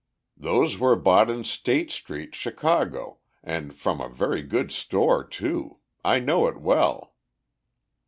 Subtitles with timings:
[0.35, 6.47] "Those were bought in State street, Chicago, and from a very good store, too—I know
[6.47, 7.13] it well."